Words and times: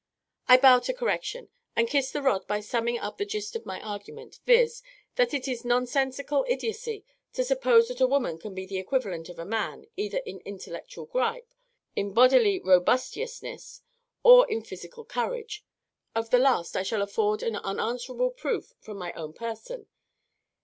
_)I 0.47 0.57
bow 0.57 0.79
to 0.79 0.95
correction, 0.95 1.49
and 1.75 1.87
kiss 1.87 2.09
the 2.11 2.23
rod 2.23 2.47
by 2.47 2.59
summing 2.59 2.97
up 2.97 3.19
the 3.19 3.23
gist 3.23 3.55
of 3.55 3.67
my 3.67 3.79
argument, 3.81 4.39
viz., 4.47 4.81
that 5.15 5.31
it 5.31 5.47
is 5.47 5.63
nonsensical 5.63 6.43
idiotcy 6.49 7.05
to 7.33 7.43
suppose 7.43 7.87
that 7.87 8.01
a 8.01 8.07
woman 8.07 8.39
can 8.39 8.55
be 8.55 8.65
the 8.65 8.79
equivalent 8.79 9.29
of 9.29 9.37
a 9.37 9.45
man 9.45 9.85
either 9.95 10.17
in 10.25 10.39
intellectual 10.39 11.05
gripe, 11.05 11.53
in 11.95 12.13
bodily 12.15 12.59
robustiousness, 12.59 13.81
or 14.23 14.49
in 14.49 14.63
physical 14.63 15.05
courage. 15.05 15.63
Of 16.15 16.31
the 16.31 16.39
last, 16.39 16.75
I 16.75 16.81
shall 16.81 17.03
afford 17.03 17.43
an 17.43 17.57
unanswerable 17.57 18.31
proof 18.31 18.73
from 18.79 18.97
my 18.97 19.13
own 19.13 19.33
person. 19.33 19.85